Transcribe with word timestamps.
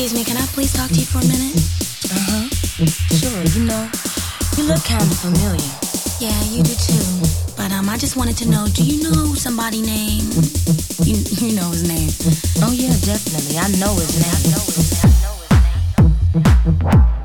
Excuse 0.00 0.18
me, 0.18 0.24
can 0.24 0.42
I 0.42 0.46
please 0.56 0.72
talk 0.72 0.88
to 0.88 0.94
you 0.94 1.04
for 1.04 1.18
a 1.18 1.28
minute? 1.28 1.60
Uh 2.08 2.16
huh. 2.24 2.48
Sure, 3.20 3.44
you 3.52 3.68
know, 3.68 3.84
you 4.56 4.64
look 4.64 4.82
kind 4.82 5.02
of 5.02 5.18
familiar. 5.20 5.60
Yeah, 6.18 6.40
you 6.48 6.62
do 6.62 6.72
too. 6.72 7.04
But 7.54 7.70
um, 7.70 7.86
I 7.86 7.98
just 7.98 8.16
wanted 8.16 8.38
to 8.38 8.48
know, 8.48 8.66
do 8.72 8.82
you 8.82 9.02
know 9.02 9.34
somebody 9.34 9.82
named? 9.82 10.32
You 11.04 11.20
you 11.44 11.54
know 11.54 11.68
his 11.68 11.84
name? 11.86 12.08
Oh 12.64 12.72
yeah, 12.72 12.96
definitely. 13.04 13.58
I 13.58 13.68
know 13.76 13.92
his 13.92 14.16
name. 14.16 14.32
I 14.32 14.48
know 14.48 14.64
his 14.72 14.88
name. 14.88 15.12
I 15.12 15.20
know 15.20 15.36
his 16.72 17.04
name. 17.12 17.19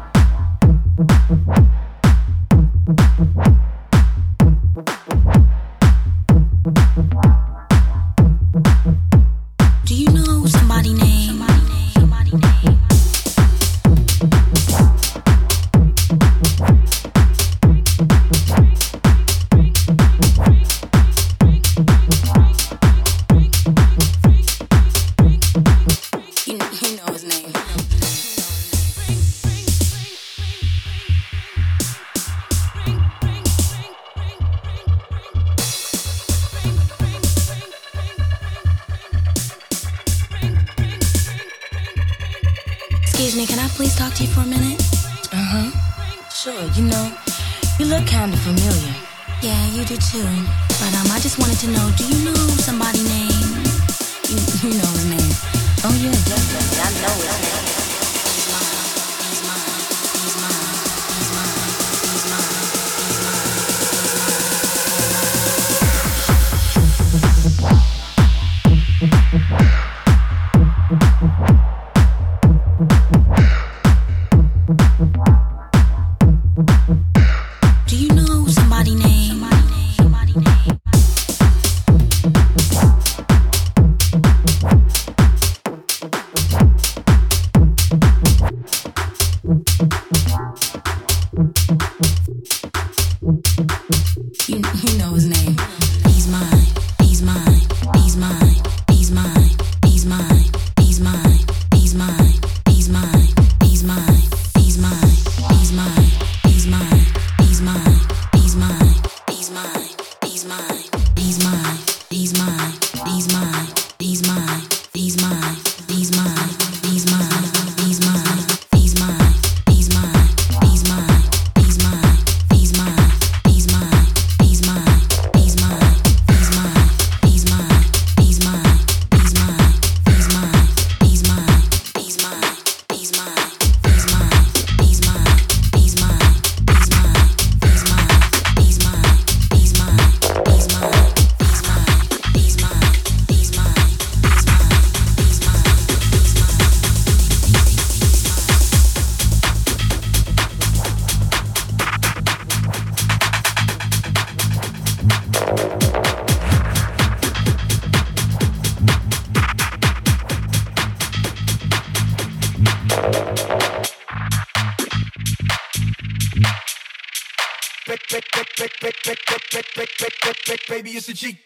Mr. 171.06 171.14
G. 171.14 171.45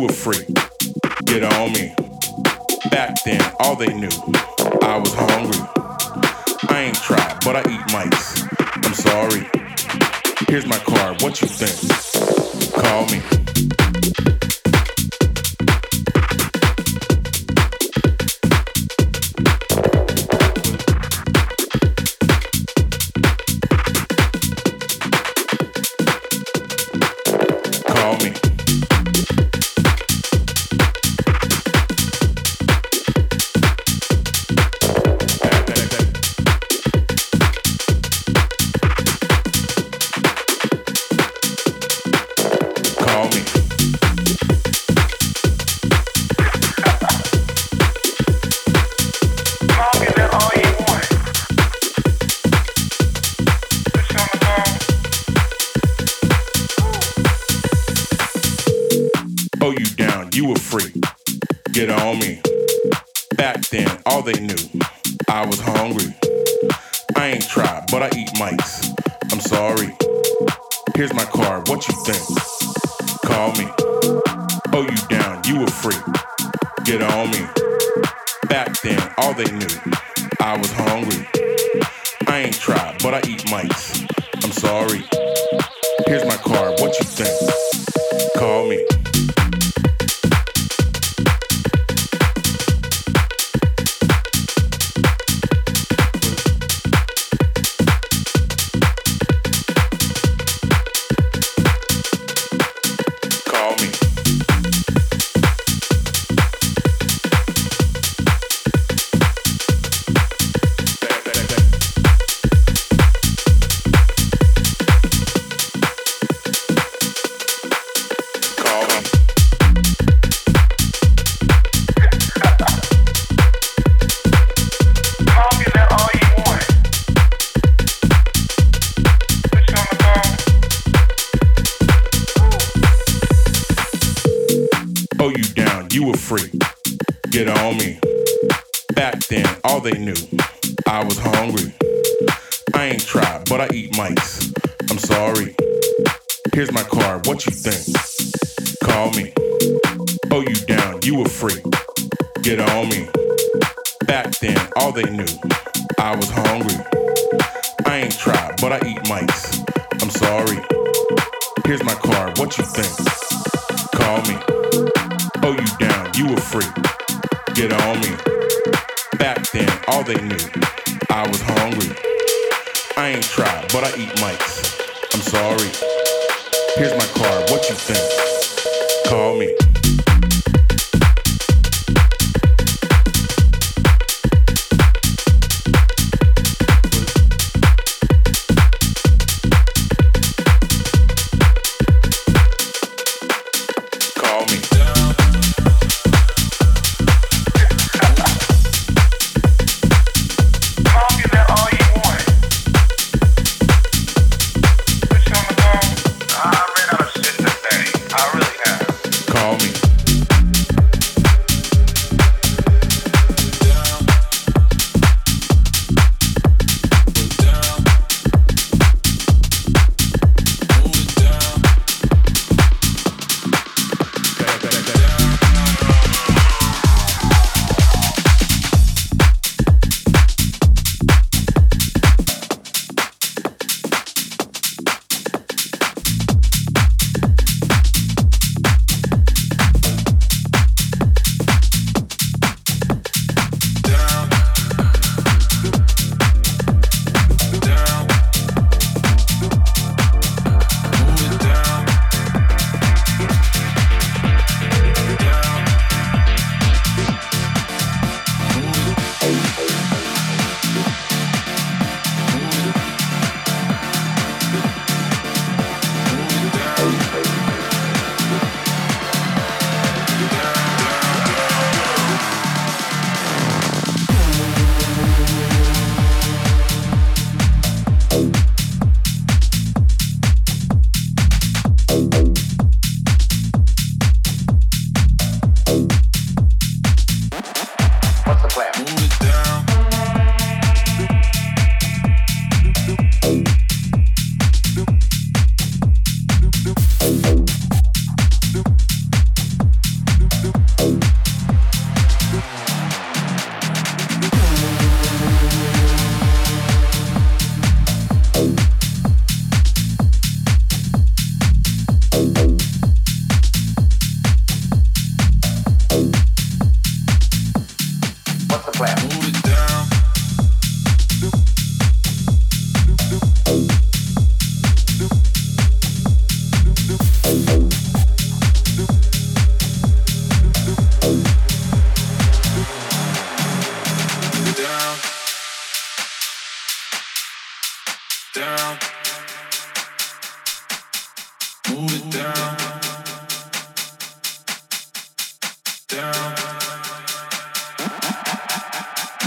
you 0.00 0.06
were 0.06 0.12
free. 0.12 0.46
Get 1.24 1.42
on 1.42 1.72
me. 1.72 1.94
Back 2.90 3.22
then, 3.24 3.40
all 3.60 3.76
they 3.76 3.92
knew, 3.92 4.08
I 4.82 4.98
was 4.98 5.12
hungry. 5.14 5.60
I 6.68 6.82
ain't 6.82 6.96
tried, 6.96 7.38
but 7.44 7.56
I 7.56 7.60
eat 7.70 7.92
mice. 7.92 8.42
I'm 8.84 8.94
sorry. 8.94 9.48
Here's 10.48 10.66
my 10.66 10.78
card, 10.78 11.20
what 11.22 11.40
you 11.42 11.48
think? 11.48 11.99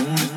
Ooh. 0.06 0.33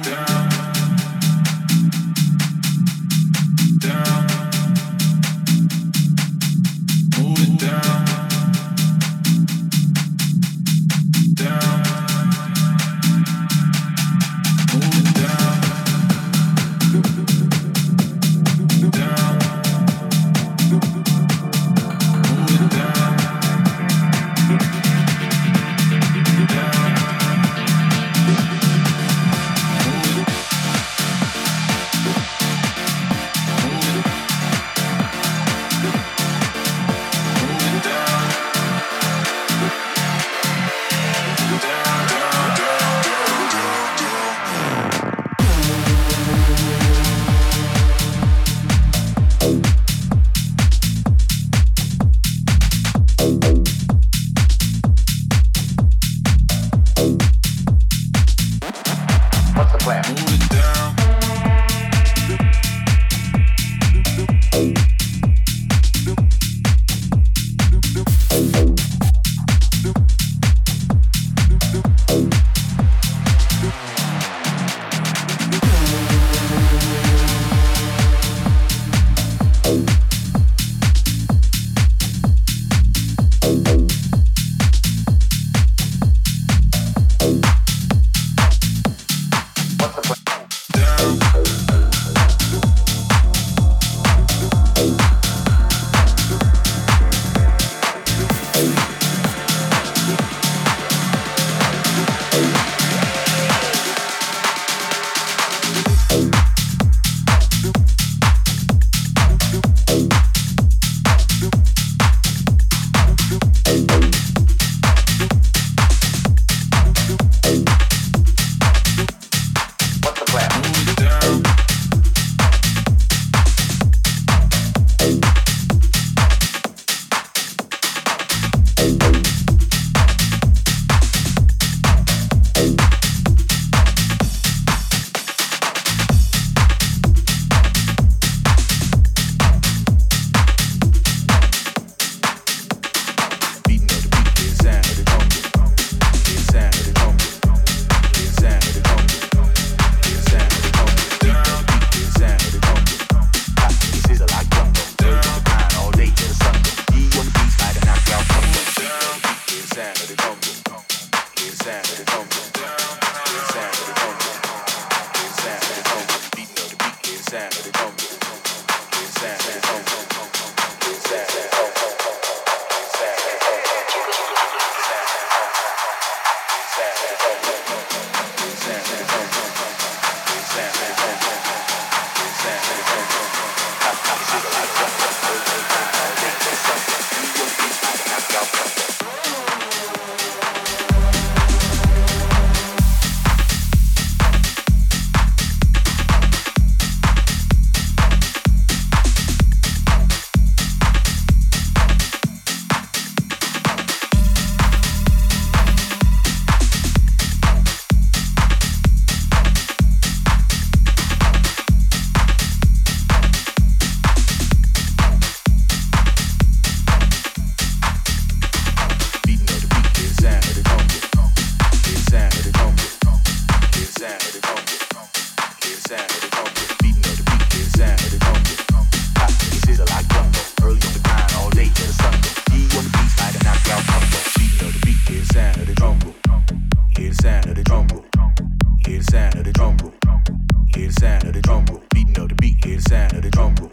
hear 240.86 240.92
the 240.92 241.00
sound 241.00 241.24
of 241.24 241.32
the 241.32 241.40
drum 241.40 241.64
roll. 241.66 241.82
Beating 241.92 242.20
up 242.20 242.28
the 242.28 242.34
beat, 242.36 242.64
hear 242.64 242.76
the 242.76 242.82
sound 242.82 243.12
of 243.14 243.22
the 243.22 243.30
drum 243.30 243.54
roll. 243.56 243.72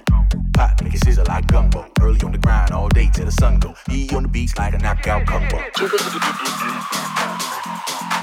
Pop, 0.54 0.82
make 0.82 0.94
it 0.94 1.04
sizzle 1.04 1.26
like 1.28 1.48
gumbo. 1.48 1.86
Early 2.02 2.20
on 2.22 2.32
the 2.32 2.38
grind, 2.38 2.72
all 2.72 2.90
day 2.90 3.10
till 3.14 3.26
the 3.26 3.32
sun 3.32 3.60
go. 3.60 3.76
E 3.92 4.10
on 4.16 4.24
the 4.24 4.30
beats 4.30 4.58
like 4.58 4.74
a 4.74 4.78
knockout 4.80 5.26
combo. 5.28 5.64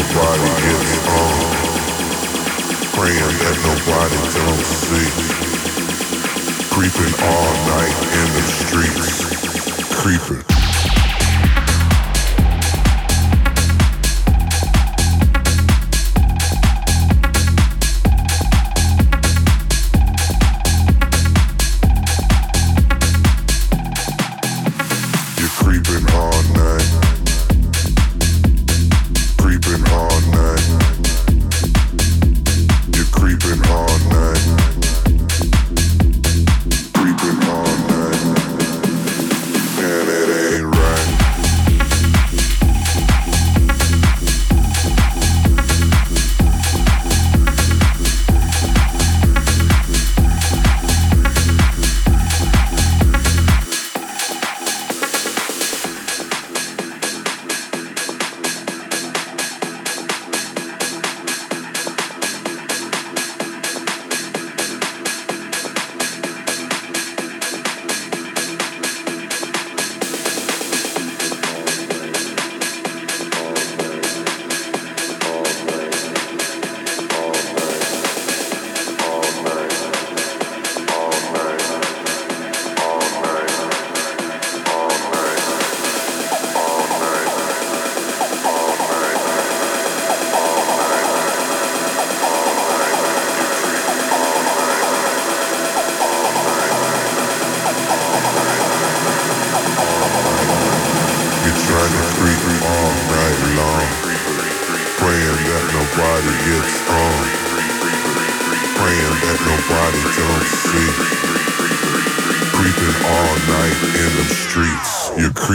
nobody 0.00 0.48
gets 0.64 0.98
on. 1.08 1.40
Praying 2.96 3.36
that 3.42 3.56
nobody 3.68 4.18
don't 4.36 4.64
see. 4.64 5.08
Creeping 6.70 7.14
all 7.28 7.52
night 7.68 7.96
in 8.18 8.28
the 8.34 8.42
streets. 8.42 9.94
Creeping. 9.94 10.49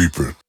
sleeping. 0.10 0.45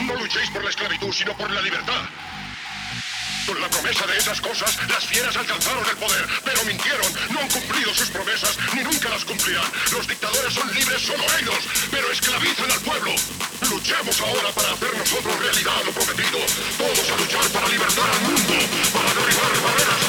No 0.00 0.14
luchéis 0.14 0.50
por 0.50 0.62
la 0.64 0.70
esclavitud, 0.70 1.12
sino 1.12 1.36
por 1.36 1.50
la 1.50 1.60
libertad. 1.60 2.02
Con 3.46 3.60
la 3.60 3.68
promesa 3.68 4.06
de 4.06 4.18
esas 4.18 4.40
cosas, 4.40 4.78
las 4.88 5.04
fieras 5.06 5.36
alcanzaron 5.36 5.84
el 5.88 5.96
poder, 5.96 6.26
pero 6.44 6.64
mintieron, 6.64 7.12
no 7.30 7.40
han 7.40 7.48
cumplido 7.48 7.92
sus 7.94 8.08
promesas, 8.10 8.56
ni 8.74 8.82
nunca 8.82 9.08
las 9.08 9.24
cumplirán. 9.24 9.70
Los 9.92 10.06
dictadores 10.06 10.52
son 10.52 10.72
libres 10.74 11.02
solo 11.02 11.24
ellos, 11.40 11.58
pero 11.90 12.10
esclavizan 12.12 12.70
al 12.70 12.80
pueblo. 12.80 13.14
Luchemos 13.70 14.20
ahora 14.20 14.50
para 14.52 14.72
hacer 14.72 14.96
nosotros 14.96 15.40
realidad 15.40 15.84
lo 15.84 15.92
prometido. 15.92 16.38
Todos 16.78 17.10
a 17.10 17.16
luchar 17.16 17.48
para 17.50 17.68
libertar 17.68 18.10
al 18.10 18.20
mundo, 18.22 18.54
para 18.92 19.14
derribar 19.14 19.62
barreras 19.62 19.99